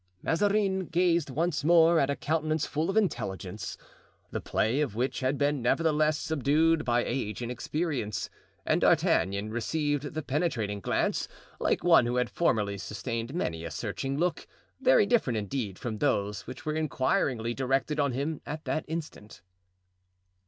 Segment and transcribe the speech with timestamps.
[0.23, 3.77] Mazarin gazed once more at a countenance full of intelligence,
[4.31, 8.27] the play of which had been, nevertheless, subdued by age and experience;
[8.65, 11.27] and D'Artagnan received the penetrating glance
[11.59, 14.47] like one who had formerly sustained many a searching look,
[14.81, 19.43] very different, indeed, from those which were inquiringly directed on him at that instant.